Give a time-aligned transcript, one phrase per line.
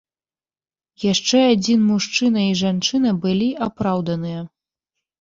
[1.11, 4.41] Яшчэ адзін мужчына і жанчына былі апраўданыя.